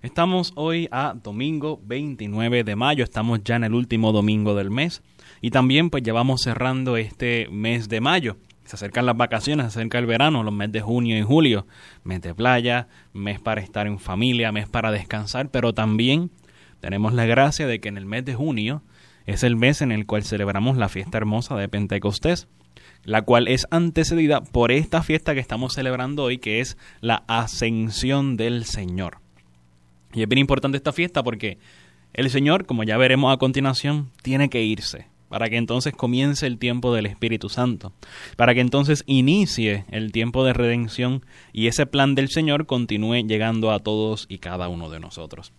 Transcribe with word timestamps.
Estamos 0.00 0.52
hoy 0.54 0.88
a 0.92 1.14
domingo 1.20 1.80
29 1.84 2.62
de 2.62 2.76
mayo, 2.76 3.02
estamos 3.02 3.42
ya 3.42 3.56
en 3.56 3.64
el 3.64 3.74
último 3.74 4.12
domingo 4.12 4.54
del 4.54 4.70
mes 4.70 5.02
y 5.40 5.50
también 5.50 5.90
pues 5.90 6.04
ya 6.04 6.12
vamos 6.12 6.42
cerrando 6.42 6.96
este 6.96 7.48
mes 7.50 7.88
de 7.88 8.00
mayo. 8.00 8.36
Se 8.64 8.76
acercan 8.76 9.06
las 9.06 9.16
vacaciones, 9.16 9.64
se 9.64 9.80
acerca 9.80 9.98
el 9.98 10.06
verano, 10.06 10.44
los 10.44 10.54
meses 10.54 10.70
de 10.74 10.82
junio 10.82 11.18
y 11.18 11.22
julio, 11.22 11.66
mes 12.04 12.22
de 12.22 12.32
playa, 12.32 12.86
mes 13.12 13.40
para 13.40 13.60
estar 13.60 13.88
en 13.88 13.98
familia, 13.98 14.52
mes 14.52 14.68
para 14.68 14.92
descansar, 14.92 15.50
pero 15.50 15.74
también 15.74 16.30
tenemos 16.78 17.12
la 17.12 17.26
gracia 17.26 17.66
de 17.66 17.80
que 17.80 17.88
en 17.88 17.96
el 17.96 18.06
mes 18.06 18.24
de 18.24 18.36
junio 18.36 18.84
es 19.26 19.42
el 19.42 19.56
mes 19.56 19.82
en 19.82 19.90
el 19.90 20.06
cual 20.06 20.22
celebramos 20.22 20.76
la 20.76 20.88
fiesta 20.88 21.18
hermosa 21.18 21.56
de 21.56 21.68
Pentecostés, 21.68 22.46
la 23.02 23.22
cual 23.22 23.48
es 23.48 23.66
antecedida 23.72 24.44
por 24.44 24.70
esta 24.70 25.02
fiesta 25.02 25.34
que 25.34 25.40
estamos 25.40 25.74
celebrando 25.74 26.22
hoy, 26.22 26.38
que 26.38 26.60
es 26.60 26.78
la 27.00 27.24
ascensión 27.26 28.36
del 28.36 28.64
Señor. 28.64 29.18
Y 30.14 30.22
es 30.22 30.28
bien 30.28 30.38
importante 30.38 30.76
esta 30.76 30.92
fiesta 30.92 31.22
porque 31.22 31.58
el 32.14 32.30
Señor, 32.30 32.66
como 32.66 32.84
ya 32.84 32.96
veremos 32.96 33.32
a 33.32 33.38
continuación, 33.38 34.10
tiene 34.22 34.48
que 34.48 34.62
irse 34.62 35.06
para 35.28 35.48
que 35.48 35.56
entonces 35.56 35.92
comience 35.92 36.46
el 36.46 36.58
tiempo 36.58 36.94
del 36.94 37.06
Espíritu 37.06 37.48
Santo, 37.48 37.92
para 38.36 38.54
que 38.54 38.60
entonces 38.60 39.04
inicie 39.06 39.84
el 39.90 40.10
tiempo 40.10 40.44
de 40.44 40.52
redención 40.52 41.24
y 41.52 41.66
ese 41.66 41.86
plan 41.86 42.14
del 42.14 42.28
Señor 42.28 42.66
continúe 42.66 43.26
llegando 43.26 43.70
a 43.70 43.78
todos 43.78 44.26
y 44.28 44.38
cada 44.38 44.68
uno 44.68 44.90
de 44.90 45.00
nosotros. 45.00 45.52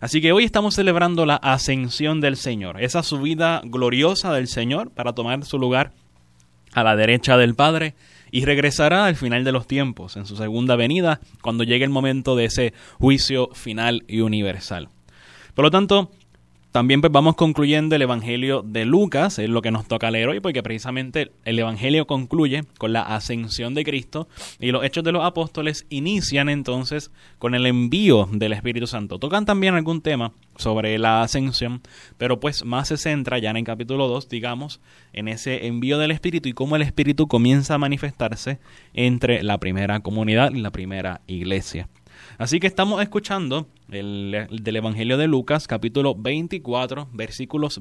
Así 0.00 0.20
que 0.20 0.32
hoy 0.32 0.44
estamos 0.44 0.74
celebrando 0.74 1.26
la 1.26 1.36
ascensión 1.36 2.20
del 2.20 2.36
Señor, 2.36 2.80
esa 2.80 3.02
subida 3.02 3.62
gloriosa 3.64 4.32
del 4.32 4.46
Señor 4.46 4.90
para 4.90 5.12
tomar 5.12 5.44
su 5.44 5.58
lugar 5.58 5.92
a 6.72 6.84
la 6.84 6.94
derecha 6.94 7.36
del 7.36 7.54
Padre 7.54 7.94
y 8.30 8.44
regresará 8.44 9.06
al 9.06 9.16
final 9.16 9.44
de 9.44 9.52
los 9.52 9.66
tiempos, 9.66 10.16
en 10.16 10.26
su 10.26 10.36
segunda 10.36 10.76
venida, 10.76 11.20
cuando 11.42 11.64
llegue 11.64 11.84
el 11.84 11.90
momento 11.90 12.36
de 12.36 12.46
ese 12.46 12.74
juicio 12.98 13.50
final 13.52 14.04
y 14.08 14.20
universal. 14.20 14.88
Por 15.54 15.64
lo 15.64 15.70
tanto, 15.70 16.10
también 16.76 17.00
pues 17.00 17.10
vamos 17.10 17.36
concluyendo 17.36 17.96
el 17.96 18.02
Evangelio 18.02 18.60
de 18.60 18.84
Lucas, 18.84 19.38
es 19.38 19.48
lo 19.48 19.62
que 19.62 19.70
nos 19.70 19.88
toca 19.88 20.10
leer 20.10 20.28
hoy, 20.28 20.40
porque 20.40 20.62
precisamente 20.62 21.32
el 21.46 21.58
Evangelio 21.58 22.06
concluye 22.06 22.64
con 22.76 22.92
la 22.92 23.00
ascensión 23.00 23.72
de 23.72 23.82
Cristo 23.82 24.28
y 24.60 24.72
los 24.72 24.84
hechos 24.84 25.02
de 25.02 25.10
los 25.10 25.24
apóstoles 25.24 25.86
inician 25.88 26.50
entonces 26.50 27.10
con 27.38 27.54
el 27.54 27.64
envío 27.64 28.28
del 28.30 28.52
Espíritu 28.52 28.86
Santo. 28.86 29.18
Tocan 29.18 29.46
también 29.46 29.74
algún 29.74 30.02
tema 30.02 30.32
sobre 30.56 30.98
la 30.98 31.22
ascensión, 31.22 31.80
pero 32.18 32.40
pues 32.40 32.62
más 32.62 32.88
se 32.88 32.98
centra 32.98 33.38
ya 33.38 33.48
en 33.48 33.56
el 33.56 33.64
capítulo 33.64 34.06
2, 34.06 34.28
digamos, 34.28 34.82
en 35.14 35.28
ese 35.28 35.68
envío 35.68 35.96
del 35.96 36.10
Espíritu 36.10 36.50
y 36.50 36.52
cómo 36.52 36.76
el 36.76 36.82
Espíritu 36.82 37.26
comienza 37.26 37.72
a 37.72 37.78
manifestarse 37.78 38.58
entre 38.92 39.42
la 39.42 39.56
primera 39.56 40.00
comunidad 40.00 40.52
y 40.52 40.60
la 40.60 40.72
primera 40.72 41.22
iglesia. 41.26 41.88
Así 42.38 42.60
que 42.60 42.66
estamos 42.66 43.02
escuchando 43.02 43.66
el, 43.90 44.46
del 44.50 44.76
Evangelio 44.76 45.16
de 45.16 45.26
Lucas, 45.26 45.66
capítulo 45.66 46.14
24, 46.14 47.08
versículos 47.12 47.80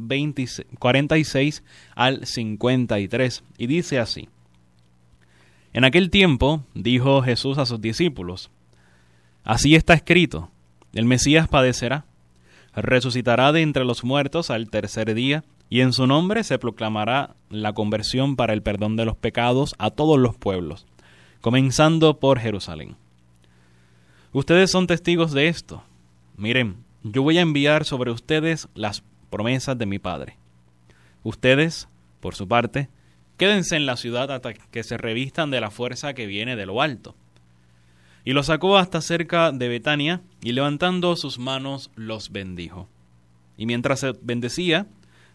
46 0.79 1.63
al 1.95 2.25
53. 2.25 3.43
Y 3.57 3.67
dice 3.67 3.99
así. 3.99 4.29
En 5.73 5.83
aquel 5.83 6.09
tiempo 6.09 6.63
dijo 6.73 7.21
Jesús 7.21 7.57
a 7.57 7.65
sus 7.65 7.81
discípulos, 7.81 8.49
Así 9.43 9.75
está 9.75 9.93
escrito, 9.93 10.49
el 10.93 11.05
Mesías 11.05 11.47
padecerá, 11.47 12.05
resucitará 12.73 13.51
de 13.51 13.61
entre 13.61 13.85
los 13.85 14.03
muertos 14.03 14.49
al 14.49 14.69
tercer 14.69 15.13
día, 15.13 15.43
y 15.69 15.81
en 15.81 15.93
su 15.93 16.07
nombre 16.07 16.43
se 16.43 16.57
proclamará 16.59 17.35
la 17.49 17.73
conversión 17.73 18.35
para 18.35 18.53
el 18.53 18.63
perdón 18.63 18.95
de 18.95 19.05
los 19.05 19.17
pecados 19.17 19.75
a 19.77 19.91
todos 19.91 20.17
los 20.17 20.35
pueblos, 20.35 20.85
comenzando 21.41 22.19
por 22.19 22.39
Jerusalén. 22.39 22.95
Ustedes 24.35 24.69
son 24.69 24.85
testigos 24.85 25.31
de 25.31 25.47
esto. 25.47 25.81
Miren, 26.35 26.83
yo 27.03 27.23
voy 27.23 27.37
a 27.37 27.41
enviar 27.41 27.85
sobre 27.85 28.11
ustedes 28.11 28.67
las 28.75 29.01
promesas 29.29 29.77
de 29.77 29.85
mi 29.85 29.97
Padre. 29.97 30.35
Ustedes, 31.23 31.87
por 32.19 32.35
su 32.35 32.45
parte, 32.45 32.89
quédense 33.37 33.77
en 33.77 33.85
la 33.85 33.95
ciudad 33.95 34.29
hasta 34.31 34.53
que 34.53 34.83
se 34.83 34.97
revistan 34.97 35.51
de 35.51 35.61
la 35.61 35.71
fuerza 35.71 36.13
que 36.13 36.25
viene 36.25 36.57
de 36.57 36.65
lo 36.65 36.81
alto. 36.81 37.15
Y 38.25 38.33
los 38.33 38.47
sacó 38.47 38.77
hasta 38.77 38.99
cerca 38.99 39.53
de 39.53 39.69
Betania, 39.69 40.21
y 40.43 40.51
levantando 40.51 41.15
sus 41.15 41.39
manos 41.39 41.89
los 41.95 42.33
bendijo. 42.33 42.89
Y 43.55 43.65
mientras 43.65 44.01
se 44.01 44.15
bendecía, 44.21 44.85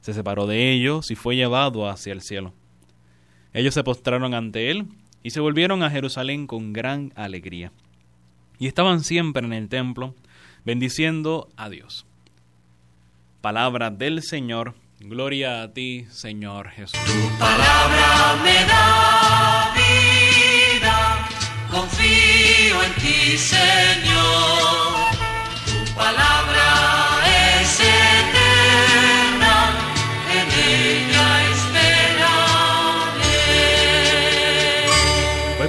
se 0.03 0.13
separó 0.13 0.47
de 0.47 0.73
ellos 0.73 1.11
y 1.11 1.15
fue 1.15 1.37
llevado 1.37 1.89
hacia 1.89 2.13
el 2.13 2.21
cielo. 2.21 2.53
Ellos 3.55 3.73
se 3.73 3.83
postraron 3.83 4.35
ante 4.35 4.71
él 4.71 4.89
y 5.23 5.31
se 5.31 5.41
volvieron 5.41 5.83
a 5.83 5.91
Jerusalén 5.91 6.47
con 6.47 6.75
gran 6.75 7.15
alegría 7.17 7.73
y 8.61 8.69
estaban 8.69 9.03
siempre 9.03 9.45
en 9.45 9.53
el 9.53 9.69
templo 9.69 10.15
bendiciendo 10.65 11.49
a 11.57 11.69
Dios. 11.69 12.07
Palabra 13.41 13.91
del 13.91 14.23
Señor, 14.23 14.75
gloria 15.01 15.63
a 15.63 15.73
ti, 15.73 16.07
Señor 16.11 16.69
Jesús. 16.69 17.01
Tu 17.07 17.39
palabra 17.39 18.37
me 18.45 18.65
da 18.67 19.73
vida, 19.75 21.29
confío 21.71 22.83
en 22.85 22.93
ti, 23.03 23.39
Señor. 23.39 24.10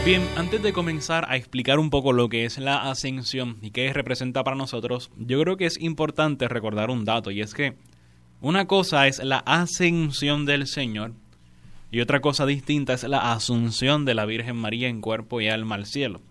Bien, 0.06 0.28
antes 0.35 0.63
de 0.63 0.73
comenzar 0.73 1.29
a 1.29 1.35
explicar 1.35 1.78
un 1.78 1.91
poco 1.91 2.12
lo 2.12 2.28
que 2.28 2.45
es 2.45 2.57
la 2.57 2.89
ascensión 2.89 3.57
y 3.62 3.69
qué 3.69 3.94
representa 3.94 4.44
para 4.44 4.57
nosotros, 4.57 5.12
yo 5.16 5.39
creo 5.41 5.57
que 5.57 5.67
es 5.67 5.79
importante 5.79 6.47
recordar 6.47 6.89
un 6.89 7.06
dato 7.06 7.29
y 7.29 7.41
es 7.41 7.53
que 7.53 7.75
una 8.40 8.66
cosa 8.66 9.06
es 9.07 9.19
la 9.23 9.38
ascensión 9.40 10.45
del 10.45 10.66
Señor 10.66 11.13
y 11.91 12.01
otra 12.01 12.19
cosa 12.19 12.47
distinta 12.47 12.94
es 12.94 13.03
la 13.03 13.31
asunción 13.31 14.03
de 14.06 14.16
la 14.16 14.25
Virgen 14.25 14.56
María 14.56 14.88
en 14.88 15.01
cuerpo 15.01 15.40
y 15.40 15.50
alma 15.50 15.75
al 15.75 15.85
cielo. 15.85 16.22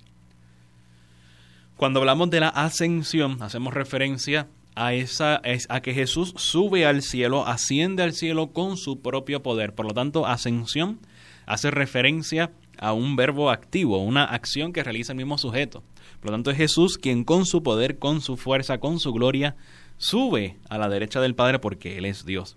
Cuando 1.77 2.01
hablamos 2.01 2.29
de 2.31 2.41
la 2.41 2.49
ascensión, 2.49 3.41
hacemos 3.41 3.73
referencia 3.73 4.49
a 4.75 4.95
esa 4.95 5.41
a 5.69 5.81
que 5.81 5.95
Jesús 5.95 6.35
sube 6.37 6.87
al 6.87 7.03
cielo, 7.03 7.47
asciende 7.47 8.03
al 8.03 8.15
cielo 8.15 8.49
con 8.49 8.77
su 8.77 9.01
propio 9.01 9.43
poder. 9.43 9.75
Por 9.75 9.87
lo 9.87 9.95
tanto, 9.95 10.27
ascensión 10.27 10.99
hace 11.47 11.71
referencia 11.71 12.45
a 12.45 12.51
un 12.81 13.17
verbo 13.17 13.51
activo, 13.51 13.99
una 13.99 14.25
acción 14.25 14.73
que 14.73 14.83
realiza 14.83 15.13
el 15.13 15.19
mismo 15.19 15.39
sujeto. 15.39 15.83
Por 16.21 16.31
lo 16.31 16.37
tanto, 16.37 16.51
es 16.51 16.57
Jesús 16.57 16.99
quien 16.99 17.25
con 17.25 17.47
su 17.47 17.63
poder, 17.63 17.99
con 17.99 18.21
su 18.21 18.37
fuerza, 18.37 18.79
con 18.79 18.99
su 19.01 19.13
gloria, 19.13 19.57
sube 19.99 20.57
a 20.69 20.79
la 20.79 20.89
derecha 20.89 21.21
del 21.21 21.35
Padre 21.35 21.59
porque 21.59 21.99
Él 21.99 22.05
es 22.07 22.25
Dios. 22.25 22.57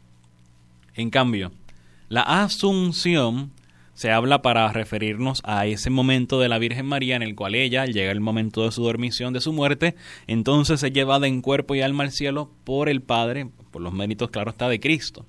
En 0.96 1.10
cambio, 1.10 1.52
la 2.10 2.22
asunción 2.22 3.52
se 3.94 4.12
habla 4.12 4.42
para 4.42 4.72
referirnos 4.72 5.42
a 5.44 5.66
ese 5.66 5.90
momento 5.90 6.40
de 6.40 6.50
la 6.50 6.58
Virgen 6.58 6.86
María 6.86 7.16
en 7.16 7.22
el 7.22 7.36
cual 7.36 7.56
ella, 7.56 7.84
al 7.84 7.94
llegar 7.94 8.16
el 8.16 8.22
momento 8.22 8.64
de 8.64 8.72
su 8.72 8.84
dormición, 8.84 9.34
de 9.34 9.42
su 9.42 9.54
muerte, 9.54 9.96
entonces 10.28 10.82
es 10.82 10.94
llevada 10.94 11.28
en 11.28 11.42
cuerpo 11.42 11.76
y 11.76 11.82
alma 11.82 12.04
al 12.04 12.12
cielo 12.12 12.50
por 12.64 12.90
el 12.90 13.02
Padre, 13.02 13.50
por 13.72 13.82
los 13.82 13.94
méritos, 13.94 14.32
claro 14.32 14.52
está, 14.52 14.68
de 14.70 14.80
Cristo. 14.80 15.26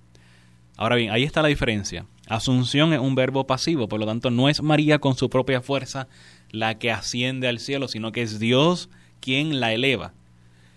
Ahora 0.77 0.97
bien, 0.97 1.11
ahí 1.11 1.25
está 1.25 1.43
la 1.43 1.49
diferencia. 1.49 2.07
Asunción 2.27 2.93
es 2.93 3.01
un 3.01 3.15
verbo 3.15 3.47
pasivo, 3.47 3.89
por 3.89 4.01
lo 4.01 4.07
tanto 4.07 4.31
no 4.31 4.49
es 4.49 4.63
María 4.63 4.99
con 4.99 5.15
su 5.15 5.29
propia 5.29 5.61
fuerza 5.61 6.09
la 6.51 6.79
que 6.79 6.91
asciende 6.91 7.49
al 7.49 7.59
cielo, 7.59 7.89
sino 7.89 8.13
que 8.13 8.23
es 8.23 8.39
Dios 8.39 8.89
quien 9.21 9.61
la 9.61 9.73
eleva. 9.73 10.15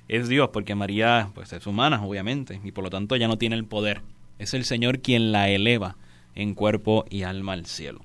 Es 0.07 0.27
Dios, 0.27 0.49
porque 0.51 0.75
María 0.75 1.31
pues, 1.33 1.53
es 1.53 1.67
humana, 1.67 2.03
obviamente, 2.03 2.59
y 2.63 2.71
por 2.71 2.83
lo 2.83 2.89
tanto 2.89 3.15
ya 3.15 3.27
no 3.27 3.37
tiene 3.37 3.55
el 3.55 3.65
poder. 3.65 4.01
Es 4.39 4.53
el 4.53 4.65
Señor 4.65 4.99
quien 4.99 5.31
la 5.31 5.49
eleva 5.49 5.97
en 6.35 6.53
cuerpo 6.53 7.05
y 7.09 7.23
alma 7.23 7.53
al 7.53 7.65
cielo. 7.65 8.01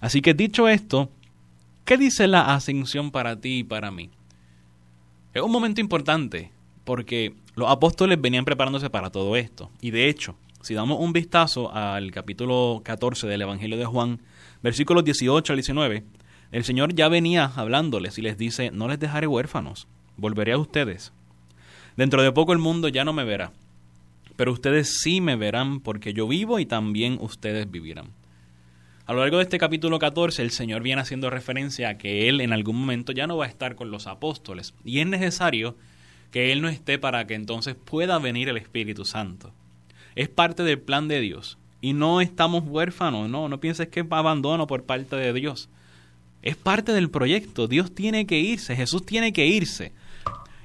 Así 0.00 0.20
que 0.20 0.34
dicho 0.34 0.68
esto, 0.68 1.10
¿qué 1.84 1.96
dice 1.96 2.26
la 2.26 2.54
ascensión 2.54 3.10
para 3.10 3.40
ti 3.40 3.58
y 3.60 3.64
para 3.64 3.90
mí? 3.90 4.10
Es 5.32 5.42
un 5.42 5.50
momento 5.50 5.80
importante, 5.80 6.50
porque 6.84 7.34
los 7.54 7.70
apóstoles 7.70 8.20
venían 8.20 8.44
preparándose 8.44 8.90
para 8.90 9.10
todo 9.10 9.36
esto. 9.36 9.70
Y 9.80 9.90
de 9.90 10.08
hecho, 10.08 10.36
si 10.64 10.72
damos 10.72 10.98
un 10.98 11.12
vistazo 11.12 11.74
al 11.74 12.10
capítulo 12.10 12.80
14 12.82 13.26
del 13.26 13.42
Evangelio 13.42 13.76
de 13.76 13.84
Juan, 13.84 14.22
versículos 14.62 15.04
18 15.04 15.52
al 15.52 15.58
19, 15.58 16.04
el 16.52 16.64
Señor 16.64 16.94
ya 16.94 17.08
venía 17.08 17.52
hablándoles 17.54 18.16
y 18.16 18.22
les 18.22 18.38
dice, 18.38 18.70
no 18.70 18.88
les 18.88 18.98
dejaré 18.98 19.26
huérfanos, 19.26 19.86
volveré 20.16 20.52
a 20.52 20.58
ustedes. 20.58 21.12
Dentro 21.98 22.22
de 22.22 22.32
poco 22.32 22.54
el 22.54 22.60
mundo 22.60 22.88
ya 22.88 23.04
no 23.04 23.12
me 23.12 23.24
verá, 23.24 23.52
pero 24.36 24.52
ustedes 24.52 25.00
sí 25.02 25.20
me 25.20 25.36
verán 25.36 25.80
porque 25.80 26.14
yo 26.14 26.26
vivo 26.26 26.58
y 26.58 26.64
también 26.64 27.18
ustedes 27.20 27.70
vivirán. 27.70 28.06
A 29.04 29.12
lo 29.12 29.20
largo 29.20 29.36
de 29.36 29.42
este 29.42 29.58
capítulo 29.58 29.98
14 29.98 30.40
el 30.40 30.50
Señor 30.50 30.82
viene 30.82 31.02
haciendo 31.02 31.28
referencia 31.28 31.90
a 31.90 31.98
que 31.98 32.30
Él 32.30 32.40
en 32.40 32.54
algún 32.54 32.76
momento 32.76 33.12
ya 33.12 33.26
no 33.26 33.36
va 33.36 33.44
a 33.44 33.48
estar 33.48 33.74
con 33.74 33.90
los 33.90 34.06
apóstoles 34.06 34.72
y 34.82 35.00
es 35.00 35.06
necesario 35.06 35.76
que 36.30 36.52
Él 36.52 36.62
no 36.62 36.70
esté 36.70 36.98
para 36.98 37.26
que 37.26 37.34
entonces 37.34 37.74
pueda 37.74 38.18
venir 38.18 38.48
el 38.48 38.56
Espíritu 38.56 39.04
Santo. 39.04 39.52
Es 40.16 40.28
parte 40.28 40.62
del 40.62 40.78
plan 40.78 41.08
de 41.08 41.20
Dios 41.20 41.58
y 41.80 41.92
no 41.92 42.20
estamos 42.20 42.64
huérfanos, 42.66 43.28
no, 43.28 43.48
no 43.48 43.60
pienses 43.60 43.88
que 43.88 44.00
es 44.00 44.06
abandono 44.10 44.66
por 44.66 44.84
parte 44.84 45.16
de 45.16 45.32
Dios. 45.32 45.68
Es 46.42 46.56
parte 46.56 46.92
del 46.92 47.10
proyecto, 47.10 47.68
Dios 47.68 47.94
tiene 47.94 48.26
que 48.26 48.38
irse, 48.38 48.76
Jesús 48.76 49.04
tiene 49.04 49.32
que 49.32 49.46
irse. 49.46 49.92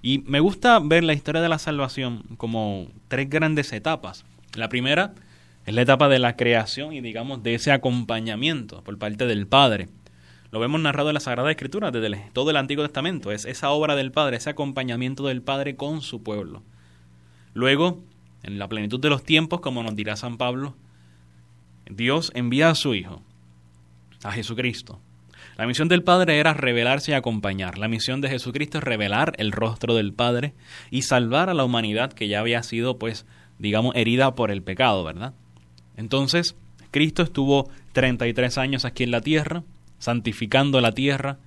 Y 0.01 0.19
me 0.19 0.39
gusta 0.39 0.79
ver 0.79 1.03
la 1.03 1.13
historia 1.13 1.41
de 1.41 1.49
la 1.49 1.59
salvación 1.59 2.23
como 2.37 2.87
tres 3.07 3.29
grandes 3.29 3.73
etapas. 3.73 4.23
La 4.55 4.69
primera 4.69 5.13
es 5.65 5.73
la 5.73 5.81
etapa 5.81 6.07
de 6.09 6.19
la 6.19 6.35
creación 6.35 6.93
y 6.93 7.01
digamos 7.01 7.43
de 7.43 7.55
ese 7.55 7.71
acompañamiento 7.71 8.81
por 8.83 8.97
parte 8.97 9.25
del 9.25 9.45
Padre. 9.45 9.89
Lo 10.51 10.59
vemos 10.59 10.81
narrado 10.81 11.09
en 11.09 11.15
la 11.15 11.19
Sagrada 11.19 11.51
Escritura 11.51 11.91
desde 11.91 12.29
todo 12.33 12.49
el 12.49 12.57
Antiguo 12.57 12.83
Testamento. 12.83 13.31
Es 13.31 13.45
esa 13.45 13.69
obra 13.69 13.95
del 13.95 14.11
Padre, 14.11 14.37
ese 14.37 14.49
acompañamiento 14.49 15.27
del 15.27 15.41
Padre 15.41 15.75
con 15.75 16.01
su 16.01 16.23
pueblo. 16.23 16.63
Luego, 17.53 18.01
en 18.43 18.59
la 18.59 18.67
plenitud 18.67 18.99
de 18.99 19.09
los 19.09 19.23
tiempos, 19.23 19.61
como 19.61 19.83
nos 19.83 19.95
dirá 19.95 20.15
San 20.15 20.37
Pablo, 20.37 20.75
Dios 21.89 22.31
envía 22.35 22.69
a 22.69 22.75
su 22.75 22.95
Hijo, 22.95 23.21
a 24.23 24.31
Jesucristo, 24.31 24.99
la 25.59 25.67
misión 25.67 25.89
del 25.89 26.03
Padre 26.03 26.39
era 26.39 26.53
revelarse 26.53 27.11
y 27.11 27.15
acompañar. 27.15 27.77
La 27.77 27.89
misión 27.89 28.21
de 28.21 28.29
Jesucristo 28.29 28.77
es 28.77 28.83
revelar 28.85 29.33
el 29.39 29.51
rostro 29.51 29.93
del 29.93 30.13
Padre 30.13 30.53
y 30.89 31.01
salvar 31.01 31.49
a 31.49 31.53
la 31.53 31.65
humanidad 31.65 32.13
que 32.13 32.29
ya 32.29 32.39
había 32.39 32.63
sido, 32.63 32.97
pues, 32.97 33.25
digamos, 33.57 33.93
herida 33.97 34.35
por 34.35 34.51
el 34.51 34.61
pecado, 34.63 35.03
¿verdad? 35.03 35.33
Entonces, 35.97 36.55
Cristo 36.91 37.23
estuvo 37.23 37.69
33 37.91 38.57
años 38.57 38.85
aquí 38.85 39.03
en 39.03 39.11
la 39.11 39.19
tierra, 39.19 39.63
santificando 39.97 40.79
la 40.79 40.93
tierra, 40.93 41.39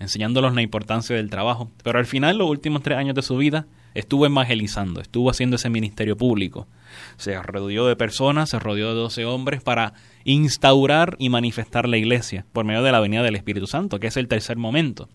enseñándolos 0.00 0.52
la 0.56 0.62
importancia 0.62 1.14
del 1.14 1.30
trabajo, 1.30 1.70
pero 1.84 2.00
al 2.00 2.06
final, 2.06 2.38
los 2.38 2.50
últimos 2.50 2.82
tres 2.82 2.98
años 2.98 3.14
de 3.14 3.22
su 3.22 3.36
vida, 3.36 3.66
estuvo 3.94 4.26
evangelizando, 4.26 5.00
estuvo 5.00 5.30
haciendo 5.30 5.56
ese 5.56 5.70
ministerio 5.70 6.16
público. 6.16 6.66
Se 7.16 7.40
rodeó 7.42 7.86
de 7.86 7.96
personas, 7.96 8.50
se 8.50 8.58
rodeó 8.58 8.88
de 8.88 8.94
12 8.94 9.24
hombres 9.24 9.62
para 9.62 9.94
instaurar 10.24 11.16
y 11.18 11.28
manifestar 11.28 11.88
la 11.88 11.96
iglesia 11.96 12.44
por 12.52 12.64
medio 12.64 12.82
de 12.82 12.92
la 12.92 13.00
venida 13.00 13.22
del 13.22 13.36
Espíritu 13.36 13.66
Santo, 13.66 14.00
que 14.00 14.06
es 14.08 14.16
el 14.16 14.28
tercer 14.28 14.56
momento, 14.56 15.08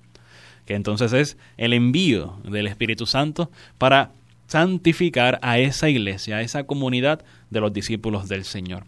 que 0.66 0.76
entonces 0.76 1.14
es 1.14 1.38
el 1.58 1.74
envío 1.74 2.38
del 2.44 2.68
Espíritu 2.68 3.06
Santo 3.06 3.52
para 3.78 4.12
santificar 4.48 5.40
a 5.42 5.60
esa 5.60 5.90
iglesia, 5.90 6.38
a 6.38 6.42
esa 6.42 6.66
comunidad 6.66 7.24
de 7.50 7.62
los 7.62 7.74
discípulos 7.74 8.28
del 8.28 8.44
Señor. 8.44 8.86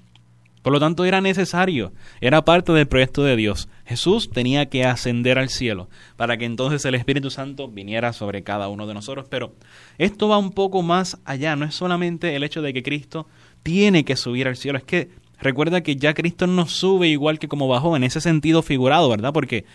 Por 0.65 0.73
lo 0.73 0.79
tanto, 0.79 1.06
era 1.06 1.21
necesario, 1.21 1.94
era 2.21 2.44
parte 2.44 2.71
del 2.71 2.88
proyecto 2.88 3.23
de 3.23 3.35
Dios. 3.35 3.69
Jesús 3.85 4.31
tenía 4.31 4.65
que 4.65 4.83
ascender 4.83 5.38
al 5.38 5.50
cielo 5.50 5.89
para 6.17 6.38
que 6.38 6.45
entonces 6.45 6.83
el 6.85 6.95
Espíritu 6.95 7.29
Santo 7.29 7.67
viniera 7.67 8.13
sobre 8.13 8.41
cada 8.41 8.67
uno 8.67 8.88
de 8.88 8.95
nosotros. 8.95 9.27
Pero 9.29 9.53
esto 10.00 10.27
va 10.27 10.39
un 10.39 10.50
poco 10.50 10.81
más 10.81 11.19
allá, 11.23 11.56
no 11.56 11.65
es 11.65 11.75
solamente 11.75 12.35
el 12.35 12.44
hecho 12.44 12.63
de 12.63 12.73
que 12.73 12.81
Cristo 12.81 13.27
tiene 13.62 14.06
que 14.06 14.15
subir 14.15 14.47
al 14.47 14.56
cielo, 14.56 14.79
es 14.79 14.83
que 14.83 15.09
recuerda 15.39 15.81
que 15.81 15.97
ya 15.97 16.15
Cristo 16.15 16.47
no 16.47 16.65
sube 16.65 17.09
igual 17.09 17.38
que 17.38 17.47
como 17.47 17.68
bajó, 17.68 17.95
en 17.95 18.03
ese 18.03 18.19
sentido 18.19 18.63
figurado, 18.63 19.07
¿verdad? 19.07 19.33
Porque 19.33 19.65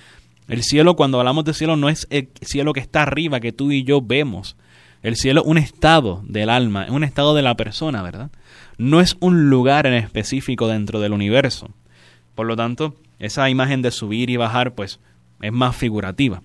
el 0.48 0.64
cielo, 0.64 0.96
cuando 0.96 1.20
hablamos 1.20 1.44
de 1.44 1.54
cielo, 1.54 1.76
no 1.76 1.88
es 1.88 2.08
el 2.10 2.30
cielo 2.42 2.72
que 2.72 2.80
está 2.80 3.02
arriba, 3.02 3.38
que 3.38 3.52
tú 3.52 3.70
y 3.70 3.84
yo 3.84 4.02
vemos. 4.02 4.56
El 5.04 5.14
cielo 5.14 5.42
es 5.42 5.46
un 5.46 5.56
estado 5.56 6.20
del 6.26 6.50
alma, 6.50 6.86
es 6.86 6.90
un 6.90 7.04
estado 7.04 7.36
de 7.36 7.42
la 7.42 7.56
persona, 7.56 8.02
¿verdad? 8.02 8.32
No 8.80 9.02
es 9.02 9.18
un 9.20 9.50
lugar 9.50 9.86
en 9.86 9.92
específico 9.92 10.66
dentro 10.66 11.00
del 11.00 11.12
universo. 11.12 11.68
Por 12.34 12.46
lo 12.46 12.56
tanto, 12.56 12.94
esa 13.18 13.50
imagen 13.50 13.82
de 13.82 13.90
subir 13.90 14.30
y 14.30 14.38
bajar, 14.38 14.74
pues, 14.74 15.00
es 15.42 15.52
más 15.52 15.76
figurativa. 15.76 16.40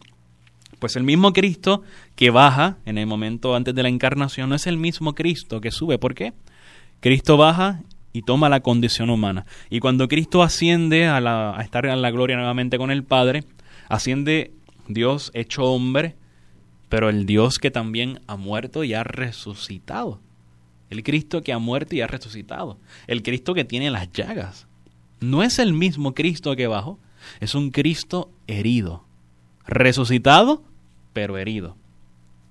Pues 0.80 0.98
el 0.98 1.04
mismo 1.04 1.32
Cristo 1.32 1.84
que 2.18 2.32
baja 2.32 2.76
en 2.86 2.98
el 2.98 3.08
momento 3.08 3.56
antes 3.56 3.74
de 3.74 3.84
la 3.84 3.88
encarnación 3.88 4.50
no 4.50 4.56
es 4.56 4.68
el 4.68 4.76
mismo 4.76 5.16
Cristo 5.16 5.62
que 5.62 5.72
sube. 5.72 5.98
¿Por 5.98 6.14
qué? 6.14 6.34
Cristo 7.00 7.38
baja 7.38 7.82
y 8.12 8.24
toma 8.24 8.50
la 8.50 8.60
condición 8.60 9.10
humana. 9.10 9.46
Y 9.70 9.80
cuando 9.80 10.10
Cristo 10.10 10.44
asciende 10.44 11.08
a, 11.08 11.22
la, 11.22 11.58
a 11.58 11.62
estar 11.62 11.86
en 11.86 12.02
la 12.02 12.12
gloria 12.12 12.36
nuevamente 12.36 12.78
con 12.78 12.92
el 12.92 13.06
Padre, 13.06 13.46
asciende 13.88 14.52
Dios 14.90 15.32
hecho 15.34 15.64
hombre, 15.64 16.18
pero 16.90 17.08
el 17.08 17.26
Dios 17.26 17.60
que 17.60 17.72
también 17.72 18.20
ha 18.28 18.36
muerto 18.36 18.84
y 18.84 18.94
ha 18.94 19.06
resucitado. 19.06 20.20
El 20.90 21.04
Cristo 21.04 21.42
que 21.42 21.54
ha 21.54 21.60
muerto 21.60 21.96
y 21.96 22.02
ha 22.02 22.08
resucitado. 22.08 22.78
El 23.08 23.24
Cristo 23.24 23.54
que 23.54 23.66
tiene 23.66 23.90
las 23.90 24.12
llagas. 24.12 24.68
No 25.20 25.44
es 25.44 25.60
el 25.60 25.74
mismo 25.74 26.14
Cristo 26.14 26.56
que 26.56 26.68
bajó. 26.68 27.00
Es 27.40 27.56
un 27.56 27.72
Cristo 27.72 28.30
herido. 28.48 29.04
Resucitado, 29.66 30.64
pero 31.14 31.38
herido. 31.38 31.76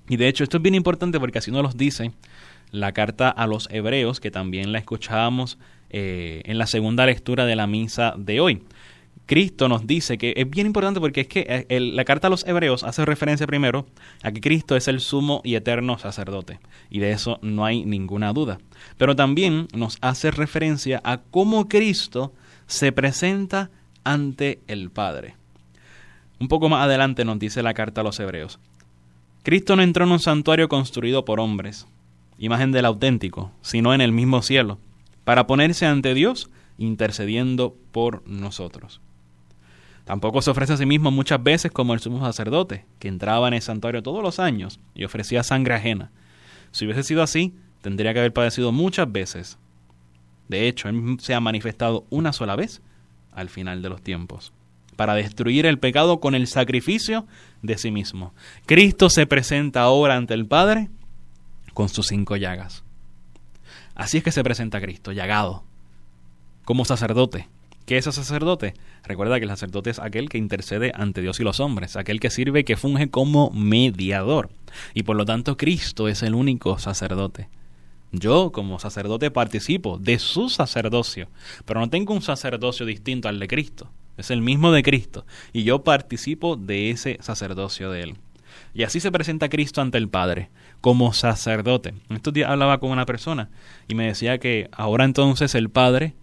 Y 0.08 0.16
de 0.16 0.28
hecho 0.28 0.44
esto 0.44 0.56
es 0.56 0.62
bien 0.62 0.74
importante 0.74 1.20
porque 1.20 1.38
así 1.38 1.50
nos 1.50 1.62
lo 1.62 1.70
dice 1.70 2.12
la 2.70 2.92
carta 2.92 3.28
a 3.28 3.46
los 3.46 3.68
hebreos, 3.70 4.18
que 4.18 4.32
también 4.32 4.72
la 4.72 4.78
escuchábamos 4.78 5.58
eh, 5.90 6.42
en 6.44 6.58
la 6.58 6.66
segunda 6.66 7.06
lectura 7.06 7.46
de 7.46 7.54
la 7.54 7.68
misa 7.68 8.14
de 8.18 8.40
hoy. 8.40 8.62
Cristo 9.26 9.68
nos 9.68 9.86
dice 9.86 10.18
que 10.18 10.34
es 10.36 10.48
bien 10.48 10.66
importante 10.66 11.00
porque 11.00 11.22
es 11.22 11.28
que 11.28 11.46
eh, 11.68 11.80
la 11.80 12.04
carta 12.04 12.26
a 12.26 12.30
los 12.30 12.46
hebreos 12.46 12.84
hace 12.84 13.04
referencia 13.06 13.46
primero 13.46 13.86
a 14.22 14.32
que 14.32 14.40
Cristo 14.40 14.76
es 14.76 14.86
el 14.86 15.00
sumo 15.00 15.40
y 15.44 15.54
eterno 15.54 15.98
sacerdote, 15.98 16.60
y 16.90 16.98
de 16.98 17.12
eso 17.12 17.38
no 17.40 17.64
hay 17.64 17.84
ninguna 17.84 18.32
duda. 18.32 18.58
Pero 18.98 19.16
también 19.16 19.68
nos 19.74 19.96
hace 20.02 20.30
referencia 20.30 21.00
a 21.04 21.22
cómo 21.22 21.68
Cristo 21.68 22.34
se 22.66 22.92
presenta 22.92 23.70
ante 24.04 24.60
el 24.66 24.90
Padre. 24.90 25.36
Un 26.38 26.48
poco 26.48 26.68
más 26.68 26.84
adelante 26.84 27.24
nos 27.24 27.38
dice 27.38 27.62
la 27.62 27.74
carta 27.74 28.02
a 28.02 28.04
los 28.04 28.20
hebreos. 28.20 28.58
Cristo 29.42 29.76
no 29.76 29.82
entró 29.82 30.04
en 30.04 30.12
un 30.12 30.20
santuario 30.20 30.68
construido 30.68 31.24
por 31.24 31.40
hombres, 31.40 31.86
imagen 32.38 32.72
del 32.72 32.84
auténtico, 32.84 33.52
sino 33.62 33.94
en 33.94 34.02
el 34.02 34.12
mismo 34.12 34.42
cielo, 34.42 34.78
para 35.24 35.46
ponerse 35.46 35.86
ante 35.86 36.12
Dios 36.12 36.50
intercediendo 36.76 37.76
por 37.92 38.26
nosotros. 38.28 39.00
Tampoco 40.04 40.42
se 40.42 40.50
ofrece 40.50 40.74
a 40.74 40.76
sí 40.76 40.86
mismo 40.86 41.10
muchas 41.10 41.42
veces 41.42 41.72
como 41.72 41.94
el 41.94 42.00
sumo 42.00 42.24
sacerdote, 42.24 42.84
que 42.98 43.08
entraba 43.08 43.48
en 43.48 43.54
el 43.54 43.62
santuario 43.62 44.02
todos 44.02 44.22
los 44.22 44.38
años 44.38 44.78
y 44.94 45.04
ofrecía 45.04 45.42
sangre 45.42 45.74
ajena. 45.74 46.10
Si 46.72 46.84
hubiese 46.84 47.02
sido 47.02 47.22
así, 47.22 47.54
tendría 47.80 48.12
que 48.12 48.18
haber 48.18 48.32
padecido 48.32 48.70
muchas 48.70 49.10
veces. 49.10 49.58
De 50.48 50.68
hecho, 50.68 50.88
él 50.88 51.16
se 51.20 51.34
ha 51.34 51.40
manifestado 51.40 52.06
una 52.10 52.32
sola 52.32 52.54
vez 52.54 52.82
al 53.32 53.48
final 53.48 53.82
de 53.82 53.88
los 53.88 54.02
tiempos, 54.02 54.52
para 54.96 55.14
destruir 55.14 55.66
el 55.66 55.78
pecado 55.78 56.20
con 56.20 56.34
el 56.34 56.46
sacrificio 56.46 57.26
de 57.62 57.78
sí 57.78 57.90
mismo. 57.90 58.34
Cristo 58.66 59.10
se 59.10 59.26
presenta 59.26 59.82
ahora 59.82 60.16
ante 60.16 60.34
el 60.34 60.46
Padre 60.46 60.90
con 61.72 61.88
sus 61.88 62.06
cinco 62.06 62.36
llagas. 62.36 62.84
Así 63.94 64.18
es 64.18 64.24
que 64.24 64.32
se 64.32 64.44
presenta 64.44 64.80
Cristo, 64.80 65.12
llagado, 65.12 65.64
como 66.64 66.84
sacerdote, 66.84 67.48
¿Qué 67.86 67.98
es 67.98 68.06
el 68.06 68.14
sacerdote? 68.14 68.72
Recuerda 69.02 69.38
que 69.38 69.44
el 69.44 69.50
sacerdote 69.50 69.90
es 69.90 69.98
aquel 69.98 70.30
que 70.30 70.38
intercede 70.38 70.92
ante 70.94 71.20
Dios 71.20 71.38
y 71.40 71.44
los 71.44 71.60
hombres, 71.60 71.96
aquel 71.96 72.18
que 72.18 72.30
sirve, 72.30 72.64
que 72.64 72.78
funge 72.78 73.10
como 73.10 73.50
mediador. 73.50 74.48
Y 74.94 75.02
por 75.02 75.16
lo 75.16 75.26
tanto 75.26 75.58
Cristo 75.58 76.08
es 76.08 76.22
el 76.22 76.34
único 76.34 76.78
sacerdote. 76.78 77.50
Yo 78.10 78.52
como 78.52 78.78
sacerdote 78.78 79.30
participo 79.30 79.98
de 79.98 80.18
su 80.18 80.48
sacerdocio, 80.48 81.28
pero 81.66 81.80
no 81.80 81.90
tengo 81.90 82.14
un 82.14 82.22
sacerdocio 82.22 82.86
distinto 82.86 83.28
al 83.28 83.38
de 83.38 83.48
Cristo. 83.48 83.90
Es 84.16 84.30
el 84.30 84.40
mismo 84.40 84.72
de 84.72 84.82
Cristo. 84.82 85.26
Y 85.52 85.64
yo 85.64 85.84
participo 85.84 86.56
de 86.56 86.90
ese 86.90 87.18
sacerdocio 87.20 87.90
de 87.90 88.02
Él. 88.02 88.16
Y 88.72 88.84
así 88.84 88.98
se 89.00 89.12
presenta 89.12 89.50
Cristo 89.50 89.82
ante 89.82 89.98
el 89.98 90.08
Padre, 90.08 90.48
como 90.80 91.12
sacerdote. 91.12 91.92
Estos 92.08 92.32
días 92.32 92.48
hablaba 92.48 92.78
con 92.78 92.90
una 92.90 93.04
persona 93.04 93.50
y 93.88 93.94
me 93.94 94.06
decía 94.06 94.38
que 94.38 94.70
ahora 94.72 95.04
entonces 95.04 95.54
el 95.54 95.68
Padre 95.68 96.14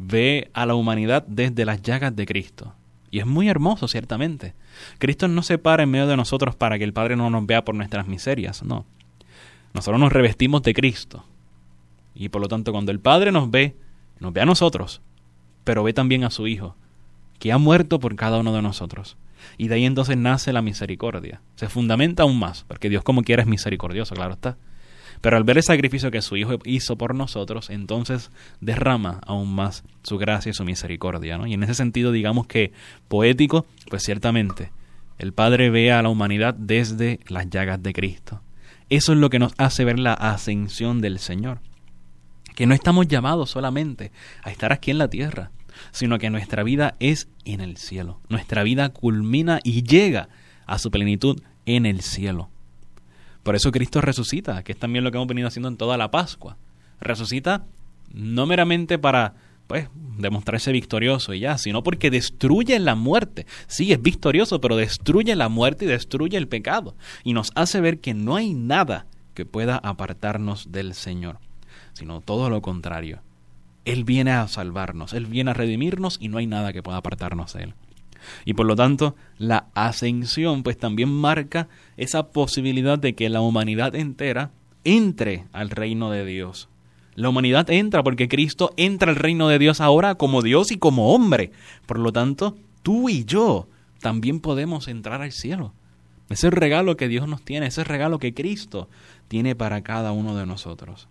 ve 0.00 0.50
a 0.54 0.64
la 0.64 0.74
humanidad 0.74 1.24
desde 1.26 1.66
las 1.66 1.82
llagas 1.82 2.16
de 2.16 2.24
Cristo. 2.26 2.74
Y 3.10 3.18
es 3.18 3.26
muy 3.26 3.48
hermoso, 3.48 3.86
ciertamente. 3.86 4.54
Cristo 4.98 5.28
no 5.28 5.42
se 5.42 5.58
para 5.58 5.82
en 5.82 5.90
medio 5.90 6.06
de 6.06 6.16
nosotros 6.16 6.56
para 6.56 6.78
que 6.78 6.84
el 6.84 6.92
Padre 6.92 7.16
no 7.16 7.28
nos 7.28 7.46
vea 7.46 7.64
por 7.64 7.74
nuestras 7.74 8.06
miserias, 8.06 8.62
no. 8.62 8.86
Nosotros 9.74 10.00
nos 10.00 10.12
revestimos 10.12 10.62
de 10.62 10.74
Cristo. 10.74 11.24
Y 12.14 12.30
por 12.30 12.40
lo 12.40 12.48
tanto, 12.48 12.72
cuando 12.72 12.92
el 12.92 13.00
Padre 13.00 13.30
nos 13.30 13.50
ve, 13.50 13.76
nos 14.20 14.32
ve 14.32 14.40
a 14.40 14.46
nosotros, 14.46 15.02
pero 15.64 15.82
ve 15.82 15.92
también 15.92 16.24
a 16.24 16.30
su 16.30 16.46
Hijo, 16.46 16.76
que 17.38 17.52
ha 17.52 17.58
muerto 17.58 18.00
por 18.00 18.16
cada 18.16 18.38
uno 18.38 18.54
de 18.54 18.62
nosotros. 18.62 19.16
Y 19.58 19.68
de 19.68 19.76
ahí 19.76 19.84
entonces 19.84 20.16
nace 20.16 20.52
la 20.52 20.62
misericordia. 20.62 21.42
Se 21.56 21.68
fundamenta 21.68 22.22
aún 22.22 22.38
más, 22.38 22.64
porque 22.64 22.88
Dios 22.88 23.02
como 23.02 23.22
quiera 23.22 23.42
es 23.42 23.48
misericordioso, 23.48 24.14
claro 24.14 24.34
está. 24.34 24.56
Pero 25.20 25.36
al 25.36 25.44
ver 25.44 25.58
el 25.58 25.62
sacrificio 25.62 26.10
que 26.10 26.22
su 26.22 26.36
Hijo 26.36 26.58
hizo 26.64 26.96
por 26.96 27.14
nosotros, 27.14 27.68
entonces 27.70 28.30
derrama 28.60 29.20
aún 29.26 29.54
más 29.54 29.84
su 30.02 30.16
gracia 30.16 30.50
y 30.50 30.54
su 30.54 30.64
misericordia. 30.64 31.36
¿no? 31.36 31.46
Y 31.46 31.54
en 31.54 31.62
ese 31.62 31.74
sentido, 31.74 32.10
digamos 32.12 32.46
que 32.46 32.72
poético, 33.08 33.66
pues 33.88 34.02
ciertamente, 34.02 34.72
el 35.18 35.32
Padre 35.32 35.68
ve 35.68 35.92
a 35.92 36.02
la 36.02 36.08
humanidad 36.08 36.54
desde 36.54 37.20
las 37.28 37.50
llagas 37.50 37.82
de 37.82 37.92
Cristo. 37.92 38.40
Eso 38.88 39.12
es 39.12 39.18
lo 39.18 39.30
que 39.30 39.38
nos 39.38 39.52
hace 39.58 39.84
ver 39.84 39.98
la 39.98 40.14
ascensión 40.14 41.00
del 41.00 41.18
Señor. 41.18 41.60
que 42.56 42.66
no 42.66 42.74
estamos 42.74 43.08
llamados 43.08 43.48
solamente 43.48 44.12
a 44.42 44.50
estar 44.50 44.70
aquí 44.70 44.90
en 44.90 44.98
la 44.98 45.08
tierra, 45.08 45.50
sino 45.92 46.18
que 46.18 46.28
nuestra 46.28 46.62
vida 46.62 46.94
es 47.00 47.28
en 47.46 47.60
el 47.62 47.78
cielo. 47.78 48.20
Nuestra 48.28 48.62
vida 48.64 48.90
culmina 48.90 49.60
y 49.64 49.82
llega 49.82 50.28
a 50.66 50.78
su 50.78 50.90
plenitud 50.90 51.40
en 51.64 51.86
el 51.86 52.02
cielo. 52.02 52.50
Por 53.42 53.56
eso 53.56 53.72
Cristo 53.72 54.00
resucita, 54.00 54.62
que 54.62 54.72
es 54.72 54.78
también 54.78 55.04
lo 55.04 55.10
que 55.10 55.16
hemos 55.16 55.28
venido 55.28 55.48
haciendo 55.48 55.68
en 55.68 55.76
toda 55.76 55.96
la 55.96 56.10
Pascua. 56.10 56.56
Resucita 57.00 57.64
no 58.12 58.46
meramente 58.46 58.98
para 58.98 59.34
pues 59.66 59.88
demostrarse 60.18 60.72
victorioso 60.72 61.32
y 61.32 61.40
ya, 61.40 61.56
sino 61.56 61.84
porque 61.84 62.10
destruye 62.10 62.76
la 62.80 62.96
muerte. 62.96 63.46
Sí, 63.68 63.92
es 63.92 64.02
victorioso, 64.02 64.60
pero 64.60 64.74
destruye 64.76 65.36
la 65.36 65.48
muerte 65.48 65.84
y 65.84 65.88
destruye 65.88 66.36
el 66.36 66.48
pecado. 66.48 66.96
Y 67.22 67.34
nos 67.34 67.52
hace 67.54 67.80
ver 67.80 68.00
que 68.00 68.12
no 68.12 68.34
hay 68.34 68.52
nada 68.52 69.06
que 69.32 69.46
pueda 69.46 69.76
apartarnos 69.76 70.72
del 70.72 70.94
Señor, 70.94 71.38
sino 71.92 72.20
todo 72.20 72.50
lo 72.50 72.60
contrario. 72.62 73.20
Él 73.84 74.02
viene 74.02 74.32
a 74.32 74.48
salvarnos, 74.48 75.12
Él 75.12 75.26
viene 75.26 75.52
a 75.52 75.54
redimirnos 75.54 76.18
y 76.20 76.28
no 76.28 76.38
hay 76.38 76.48
nada 76.48 76.72
que 76.72 76.82
pueda 76.82 76.98
apartarnos 76.98 77.52
de 77.52 77.62
Él. 77.62 77.74
Y 78.44 78.54
por 78.54 78.66
lo 78.66 78.76
tanto, 78.76 79.16
la 79.38 79.66
ascensión 79.74 80.62
pues 80.62 80.78
también 80.78 81.10
marca 81.10 81.68
esa 81.96 82.28
posibilidad 82.28 82.98
de 82.98 83.14
que 83.14 83.28
la 83.28 83.40
humanidad 83.40 83.94
entera 83.94 84.50
entre 84.84 85.44
al 85.52 85.70
reino 85.70 86.10
de 86.10 86.24
Dios. 86.24 86.68
La 87.14 87.28
humanidad 87.28 87.70
entra 87.70 88.02
porque 88.02 88.28
Cristo 88.28 88.72
entra 88.76 89.10
al 89.10 89.16
reino 89.16 89.48
de 89.48 89.58
Dios 89.58 89.80
ahora 89.80 90.14
como 90.14 90.42
Dios 90.42 90.70
y 90.70 90.78
como 90.78 91.14
hombre. 91.14 91.52
Por 91.86 91.98
lo 91.98 92.12
tanto, 92.12 92.56
tú 92.82 93.08
y 93.08 93.24
yo 93.24 93.68
también 94.00 94.40
podemos 94.40 94.88
entrar 94.88 95.20
al 95.20 95.32
cielo. 95.32 95.74
Ese 96.30 96.46
es 96.46 96.52
el 96.52 96.52
regalo 96.52 96.96
que 96.96 97.08
Dios 97.08 97.26
nos 97.26 97.42
tiene, 97.42 97.66
ese 97.66 97.82
regalo 97.82 98.20
que 98.20 98.32
Cristo 98.32 98.88
tiene 99.28 99.56
para 99.56 99.82
cada 99.82 100.12
uno 100.12 100.36
de 100.36 100.46
nosotros. 100.46 101.08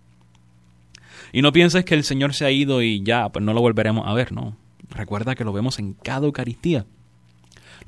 Y 1.34 1.42
no 1.42 1.51
pienses 1.51 1.84
que 1.84 1.94
el 1.94 2.06
Señor 2.06 2.34
se 2.34 2.46
ha 2.46 2.51
ido 2.51 2.82
y 2.82 3.04
ya, 3.04 3.30
pues 3.30 3.44
no 3.44 3.54
lo 3.54 3.62
volveremos 3.62 4.08
a 4.08 4.13
ver, 4.13 4.32
no. 4.32 4.56
Recuerda 4.89 5.36
que 5.36 5.44
lo 5.44 5.54
vemos 5.54 5.78
en 5.78 5.94
cada 5.94 6.25
Eucaristía. 6.25 6.86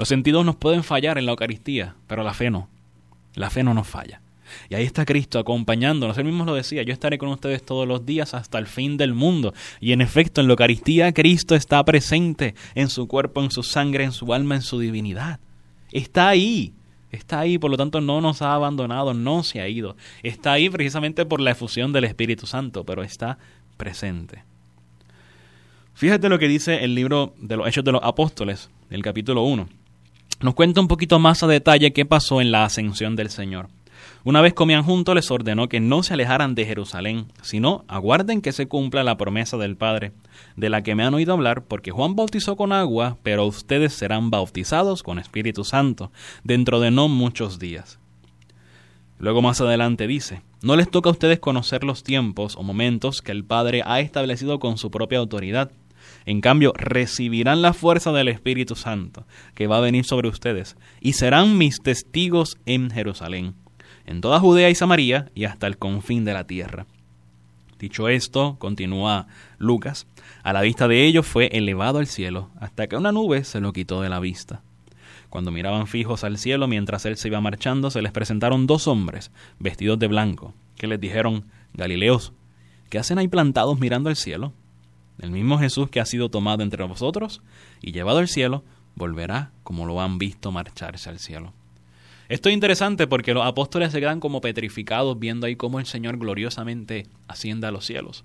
Los 0.01 0.08
sentidos 0.08 0.43
nos 0.43 0.55
pueden 0.55 0.84
fallar 0.84 1.20
en 1.20 1.27
la 1.27 1.31
Eucaristía, 1.34 1.93
pero 2.08 2.24
la 2.24 2.34
fe 2.34 2.50
no. 2.50 2.67
La 3.36 3.51
fe 3.51 3.62
no 3.62 3.75
nos 3.75 3.88
falla. 3.88 4.20
Y 4.67 4.74
ahí 4.74 4.84
está 4.84 5.05
Cristo 5.05 5.38
acompañándonos. 5.38 6.17
Él 6.17 6.25
mismo 6.25 6.43
lo 6.43 6.55
decía, 6.55 6.81
yo 6.81 6.91
estaré 6.91 7.20
con 7.20 7.29
ustedes 7.29 7.63
todos 7.63 7.88
los 7.88 8.03
días 8.03 8.34
hasta 8.34 8.58
el 8.58 8.65
fin 8.65 8.98
del 8.98 9.13
mundo. 9.13 9.53
Y 9.79 9.91
en 9.91 10.01
efecto, 10.01 10.41
en 10.41 10.48
la 10.48 10.53
Eucaristía 10.53 11.13
Cristo 11.13 11.53
está 11.53 11.86
presente 11.86 12.55
en 12.74 12.89
su 12.89 13.08
cuerpo, 13.08 13.43
en 13.43 13.51
su 13.51 13.62
sangre, 13.62 14.03
en 14.03 14.12
su 14.12 14.34
alma, 14.34 14.55
en 14.55 14.63
su 14.63 14.79
divinidad. 14.79 15.39
Está 15.91 16.29
ahí. 16.29 16.74
Está 17.12 17.41
ahí, 17.41 17.60
por 17.60 17.70
lo 17.70 17.77
tanto 17.77 18.01
no 18.01 18.22
nos 18.22 18.41
ha 18.41 18.55
abandonado, 18.55 19.13
no 19.13 19.43
se 19.43 19.62
ha 19.62 19.67
ido. 19.67 19.96
Está 20.24 20.53
ahí 20.53 20.67
precisamente 20.72 21.27
por 21.27 21.41
la 21.41 21.51
efusión 21.51 21.93
del 21.93 22.05
Espíritu 22.05 22.48
Santo, 22.48 22.86
pero 22.86 23.03
está 23.03 23.38
presente. 23.77 24.46
Fíjate 25.93 26.27
lo 26.27 26.39
que 26.39 26.48
dice 26.48 26.84
el 26.84 26.96
libro 26.96 27.36
de 27.38 27.55
los 27.55 27.67
Hechos 27.67 27.84
de 27.84 27.91
los 27.91 28.01
Apóstoles, 28.03 28.72
el 28.89 29.03
capítulo 29.03 29.43
1. 29.43 29.80
Nos 30.41 30.55
cuenta 30.55 30.81
un 30.81 30.88
poquito 30.88 31.19
más 31.19 31.43
a 31.43 31.48
detalle 31.48 31.93
qué 31.93 32.03
pasó 32.03 32.41
en 32.41 32.51
la 32.51 32.65
ascensión 32.65 33.15
del 33.15 33.29
Señor. 33.29 33.69
Una 34.24 34.41
vez 34.41 34.53
comían 34.55 34.83
juntos, 34.83 35.13
les 35.13 35.29
ordenó 35.29 35.69
que 35.69 35.79
no 35.79 36.01
se 36.01 36.15
alejaran 36.15 36.55
de 36.55 36.65
Jerusalén, 36.65 37.27
sino 37.43 37.86
aguarden 37.88 38.41
que 38.41 38.51
se 38.51 38.67
cumpla 38.67 39.03
la 39.03 39.17
promesa 39.17 39.57
del 39.57 39.77
Padre, 39.77 40.13
de 40.55 40.69
la 40.69 40.81
que 40.81 40.95
me 40.95 41.03
han 41.03 41.13
oído 41.13 41.33
hablar, 41.33 41.63
porque 41.65 41.91
Juan 41.91 42.15
bautizó 42.15 42.55
con 42.55 42.71
agua, 42.71 43.17
pero 43.21 43.45
ustedes 43.45 43.93
serán 43.93 44.31
bautizados 44.31 45.03
con 45.03 45.19
Espíritu 45.19 45.63
Santo, 45.63 46.12
dentro 46.43 46.79
de 46.79 46.89
no 46.89 47.07
muchos 47.07 47.60
días. 47.60 48.00
Luego 49.19 49.43
más 49.43 49.62
adelante 49.62 50.07
dice, 50.07 50.41
no 50.63 50.75
les 50.75 50.89
toca 50.89 51.10
a 51.10 51.13
ustedes 51.13 51.39
conocer 51.39 51.83
los 51.83 52.03
tiempos 52.03 52.55
o 52.55 52.63
momentos 52.63 53.21
que 53.21 53.31
el 53.31 53.43
Padre 53.43 53.83
ha 53.86 54.00
establecido 54.00 54.60
con 54.60 54.79
su 54.79 54.89
propia 54.89 55.19
autoridad. 55.19 55.71
En 56.25 56.42
cambio, 56.42 56.74
recibirán 56.75 57.62
la 57.62 57.74
fuerza 57.74 58.12
del 58.12 58.28
Espíritu 58.28 58.75
Santo, 58.75 59.25
que 59.56 59.68
va 59.68 59.78
a 59.78 59.82
venir 59.82 60.06
sobre 60.06 60.30
ustedes, 60.30 60.75
y 61.00 61.13
serán 61.13 61.58
mis 61.58 61.82
testigos 61.82 62.58
en 62.66 62.92
Jerusalén 62.92 63.56
en 64.06 64.22
toda 64.22 64.40
Judea 64.40 64.70
y 64.70 64.75
Samaria 64.75 65.32
y 65.36 65.46
hasta 65.46 65.68
el 65.68 65.78
confín 65.78 66.25
de 66.25 66.34
la 66.34 66.46
tierra. 66.46 66.86
Dicho 67.80 68.10
esto, 68.10 68.58
continúa 68.60 69.28
Lucas, 69.58 70.06
a 70.44 70.54
la 70.54 70.62
vista 70.62 70.88
de 70.88 71.06
ellos 71.06 71.25
fue 71.25 71.48
elevado 71.48 72.00
al 72.00 72.08
cielo, 72.08 72.50
hasta 72.60 72.88
que 72.88 72.96
una 72.96 73.12
nube 73.12 73.44
se 73.44 73.60
lo 73.60 73.74
quitó 73.74 74.01
de 74.01 74.10
la 74.10 74.20
vista. 74.20 74.62
Cuando 75.30 75.51
miraban 75.51 75.88
fijos 75.88 76.24
al 76.24 76.38
cielo 76.38 76.68
mientras 76.68 77.06
él 77.06 77.18
se 77.18 77.30
iba 77.30 77.42
marchando, 77.42 77.90
se 77.90 78.01
les 78.01 78.12
presentaron 78.12 78.68
dos 78.68 78.88
hombres, 78.88 79.32
vestidos 79.60 79.98
de 79.98 80.08
blanco, 80.08 80.54
que 80.75 80.88
les 80.88 81.00
dijeron, 81.00 81.46
Galileos, 81.74 82.34
¿qué 82.90 83.00
hacen 83.00 83.18
ahí 83.18 83.28
plantados 83.28 83.80
mirando 83.80 84.10
al 84.10 84.16
cielo? 84.16 84.54
El 85.20 85.32
mismo 85.32 85.60
Jesús 85.60 85.89
que 85.89 86.00
ha 86.00 86.06
sido 86.06 86.30
tomado 86.30 86.63
entre 86.63 86.84
vosotros 86.84 87.41
y 87.82 87.91
llevado 87.91 88.20
al 88.20 88.27
cielo, 88.27 88.63
volverá 88.96 89.51
como 89.63 89.86
lo 89.86 90.01
han 90.01 90.18
visto 90.18 90.51
marcharse 90.51 91.10
al 91.10 91.20
cielo. 91.20 91.53
Esto 92.30 92.50
es 92.50 92.53
interesante 92.53 93.08
porque 93.08 93.34
los 93.34 93.46
apóstoles 93.46 93.91
se 93.91 94.00
quedan 94.00 94.22
como 94.22 94.39
petrificados 94.39 95.20
viendo 95.20 95.48
ahí 95.48 95.56
cómo 95.56 95.80
el 95.80 95.86
Señor 95.86 96.18
gloriosamente 96.18 97.08
asciende 97.27 97.68
a 97.68 97.72
los 97.72 97.86
cielos. 97.86 98.24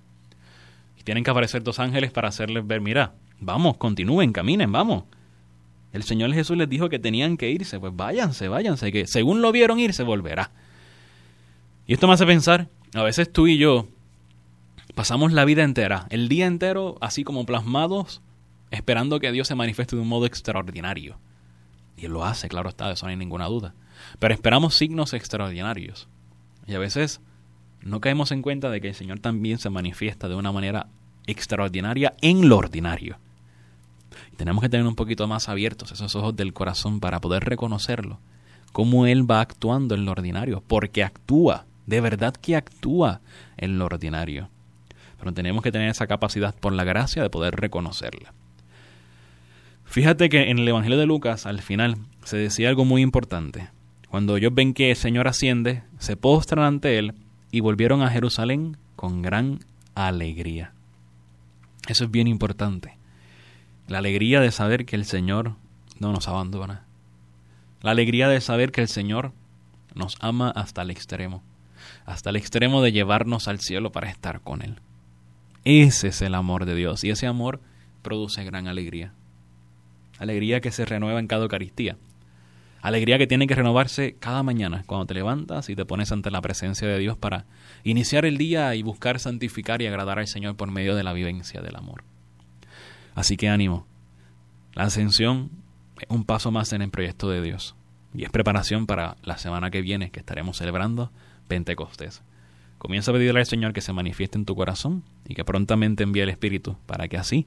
Y 0.98 1.02
tienen 1.02 1.24
que 1.24 1.30
aparecer 1.30 1.62
dos 1.62 1.80
ángeles 1.80 2.12
para 2.12 2.28
hacerles 2.28 2.66
ver, 2.66 2.80
mira, 2.80 3.14
vamos, 3.40 3.76
continúen, 3.78 4.32
caminen, 4.32 4.70
vamos. 4.70 5.04
El 5.92 6.04
Señor 6.04 6.32
Jesús 6.32 6.56
les 6.56 6.68
dijo 6.68 6.88
que 6.88 6.98
tenían 6.98 7.36
que 7.36 7.50
irse, 7.50 7.80
pues 7.80 7.94
váyanse, 7.96 8.48
váyanse, 8.48 8.92
que 8.92 9.06
según 9.06 9.42
lo 9.42 9.50
vieron 9.50 9.80
irse, 9.80 10.02
volverá. 10.02 10.52
Y 11.86 11.94
esto 11.94 12.06
me 12.06 12.14
hace 12.14 12.26
pensar, 12.26 12.68
a 12.94 13.02
veces 13.02 13.32
tú 13.32 13.46
y 13.46 13.58
yo 13.58 13.88
pasamos 14.96 15.30
la 15.34 15.44
vida 15.44 15.62
entera, 15.62 16.06
el 16.08 16.30
día 16.30 16.46
entero, 16.46 16.96
así 17.02 17.22
como 17.22 17.44
plasmados, 17.44 18.22
esperando 18.70 19.20
que 19.20 19.30
Dios 19.30 19.46
se 19.46 19.54
manifieste 19.54 19.94
de 19.94 20.00
un 20.00 20.08
modo 20.08 20.24
extraordinario. 20.24 21.18
Y 21.98 22.06
Él 22.06 22.12
lo 22.12 22.24
hace, 22.24 22.48
claro 22.48 22.70
está, 22.70 22.86
de 22.86 22.94
eso 22.94 23.04
no 23.04 23.10
hay 23.10 23.16
ninguna 23.16 23.44
duda. 23.44 23.74
Pero 24.18 24.32
esperamos 24.32 24.74
signos 24.74 25.12
extraordinarios. 25.12 26.08
Y 26.66 26.74
a 26.74 26.78
veces 26.78 27.20
no 27.82 28.00
caemos 28.00 28.32
en 28.32 28.40
cuenta 28.40 28.70
de 28.70 28.80
que 28.80 28.88
el 28.88 28.94
Señor 28.94 29.20
también 29.20 29.58
se 29.58 29.68
manifiesta 29.68 30.28
de 30.28 30.34
una 30.34 30.50
manera 30.50 30.86
extraordinaria 31.26 32.14
en 32.22 32.48
lo 32.48 32.56
ordinario. 32.56 33.18
Y 34.32 34.36
tenemos 34.36 34.62
que 34.62 34.70
tener 34.70 34.86
un 34.86 34.96
poquito 34.96 35.28
más 35.28 35.50
abiertos 35.50 35.92
esos 35.92 36.16
ojos 36.16 36.34
del 36.36 36.54
corazón 36.54 37.00
para 37.00 37.20
poder 37.20 37.44
reconocerlo. 37.44 38.18
Cómo 38.72 39.06
Él 39.06 39.30
va 39.30 39.42
actuando 39.42 39.94
en 39.94 40.06
lo 40.06 40.12
ordinario. 40.12 40.62
Porque 40.66 41.04
actúa, 41.04 41.66
de 41.84 42.00
verdad 42.00 42.34
que 42.34 42.56
actúa 42.56 43.20
en 43.58 43.78
lo 43.78 43.84
ordinario. 43.84 44.48
Pero 45.26 45.34
tenemos 45.34 45.64
que 45.64 45.72
tener 45.72 45.88
esa 45.88 46.06
capacidad 46.06 46.54
por 46.54 46.72
la 46.72 46.84
gracia 46.84 47.20
de 47.20 47.30
poder 47.30 47.56
reconocerla. 47.56 48.32
Fíjate 49.84 50.28
que 50.28 50.52
en 50.52 50.60
el 50.60 50.68
Evangelio 50.68 50.96
de 50.96 51.06
Lucas, 51.06 51.46
al 51.46 51.62
final, 51.62 51.96
se 52.22 52.36
decía 52.36 52.68
algo 52.68 52.84
muy 52.84 53.02
importante. 53.02 53.68
Cuando 54.08 54.36
ellos 54.36 54.54
ven 54.54 54.72
que 54.72 54.92
el 54.92 54.96
Señor 54.96 55.26
asciende, 55.26 55.82
se 55.98 56.16
postran 56.16 56.64
ante 56.64 56.96
Él 57.00 57.14
y 57.50 57.58
volvieron 57.58 58.02
a 58.02 58.10
Jerusalén 58.10 58.76
con 58.94 59.20
gran 59.20 59.64
alegría. 59.96 60.74
Eso 61.88 62.04
es 62.04 62.10
bien 62.12 62.28
importante. 62.28 62.96
La 63.88 63.98
alegría 63.98 64.40
de 64.40 64.52
saber 64.52 64.86
que 64.86 64.94
el 64.94 65.06
Señor 65.06 65.56
no 65.98 66.12
nos 66.12 66.28
abandona. 66.28 66.84
La 67.82 67.90
alegría 67.90 68.28
de 68.28 68.40
saber 68.40 68.70
que 68.70 68.80
el 68.80 68.88
Señor 68.88 69.32
nos 69.92 70.18
ama 70.20 70.50
hasta 70.50 70.82
el 70.82 70.92
extremo. 70.92 71.42
Hasta 72.04 72.30
el 72.30 72.36
extremo 72.36 72.80
de 72.80 72.92
llevarnos 72.92 73.48
al 73.48 73.58
cielo 73.58 73.90
para 73.90 74.08
estar 74.08 74.40
con 74.40 74.62
Él. 74.62 74.78
Ese 75.66 76.06
es 76.08 76.22
el 76.22 76.36
amor 76.36 76.64
de 76.64 76.76
Dios 76.76 77.02
y 77.02 77.10
ese 77.10 77.26
amor 77.26 77.60
produce 78.02 78.44
gran 78.44 78.68
alegría. 78.68 79.12
Alegría 80.20 80.60
que 80.60 80.70
se 80.70 80.84
renueva 80.84 81.18
en 81.18 81.26
cada 81.26 81.42
Eucaristía. 81.42 81.96
Alegría 82.82 83.18
que 83.18 83.26
tiene 83.26 83.48
que 83.48 83.56
renovarse 83.56 84.14
cada 84.20 84.44
mañana 84.44 84.84
cuando 84.86 85.06
te 85.06 85.14
levantas 85.14 85.68
y 85.68 85.74
te 85.74 85.84
pones 85.84 86.12
ante 86.12 86.30
la 86.30 86.40
presencia 86.40 86.86
de 86.86 87.00
Dios 87.00 87.18
para 87.18 87.46
iniciar 87.82 88.24
el 88.26 88.38
día 88.38 88.76
y 88.76 88.84
buscar 88.84 89.18
santificar 89.18 89.82
y 89.82 89.88
agradar 89.88 90.20
al 90.20 90.28
Señor 90.28 90.54
por 90.54 90.70
medio 90.70 90.94
de 90.94 91.02
la 91.02 91.12
vivencia 91.12 91.60
del 91.60 91.74
amor. 91.74 92.04
Así 93.16 93.36
que 93.36 93.48
ánimo. 93.48 93.88
La 94.74 94.84
ascensión 94.84 95.50
es 95.98 96.06
un 96.08 96.22
paso 96.22 96.52
más 96.52 96.72
en 96.74 96.82
el 96.82 96.90
proyecto 96.90 97.28
de 97.28 97.42
Dios 97.42 97.74
y 98.14 98.22
es 98.22 98.30
preparación 98.30 98.86
para 98.86 99.16
la 99.24 99.36
semana 99.36 99.72
que 99.72 99.82
viene 99.82 100.12
que 100.12 100.20
estaremos 100.20 100.58
celebrando 100.58 101.10
Pentecostés. 101.48 102.22
Comienza 102.78 103.10
a 103.10 103.14
pedirle 103.14 103.40
al 103.40 103.46
Señor 103.46 103.72
que 103.72 103.80
se 103.80 103.92
manifieste 103.92 104.38
en 104.38 104.44
tu 104.44 104.54
corazón 104.54 105.02
y 105.26 105.34
que 105.34 105.44
prontamente 105.44 106.02
envíe 106.02 106.20
el 106.20 106.28
Espíritu 106.28 106.76
para 106.86 107.08
que 107.08 107.16
así 107.16 107.46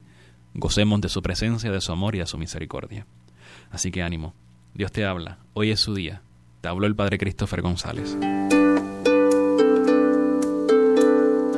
gocemos 0.54 1.00
de 1.00 1.08
su 1.08 1.22
presencia, 1.22 1.70
de 1.70 1.80
su 1.80 1.92
amor 1.92 2.14
y 2.14 2.18
de 2.18 2.26
su 2.26 2.38
misericordia. 2.38 3.06
Así 3.70 3.90
que 3.90 4.02
ánimo. 4.02 4.34
Dios 4.74 4.92
te 4.92 5.04
habla, 5.04 5.38
hoy 5.52 5.70
es 5.70 5.80
su 5.80 5.94
día. 5.94 6.22
Te 6.60 6.68
habló 6.68 6.86
el 6.86 6.96
Padre 6.96 7.18
Christopher 7.18 7.62
González. 7.62 8.16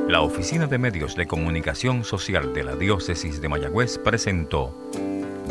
La 0.09 0.21
Oficina 0.21 0.67
de 0.67 0.79
Medios 0.79 1.17
de 1.17 1.26
Comunicación 1.26 2.05
Social 2.05 2.52
de 2.52 2.64
la 2.64 2.76
Diócesis 2.76 3.41
de 3.41 3.49
Mayagüez 3.49 3.99
presentó 3.99 4.76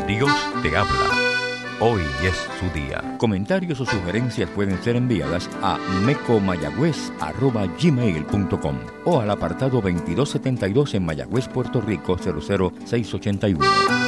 Dios 0.06 0.30
te 0.62 0.76
habla. 0.76 1.11
Hoy 1.84 2.02
es 2.22 2.36
su 2.60 2.70
día. 2.78 3.16
Comentarios 3.18 3.80
o 3.80 3.84
sugerencias 3.84 4.48
pueden 4.50 4.80
ser 4.84 4.94
enviadas 4.94 5.50
a 5.62 5.78
mecomayagüez.gmail.com 6.06 8.76
o 9.04 9.20
al 9.20 9.28
apartado 9.28 9.80
2272 9.80 10.94
en 10.94 11.04
Mayagüez, 11.04 11.48
Puerto 11.48 11.80
Rico 11.80 12.16
00681. 12.16 14.01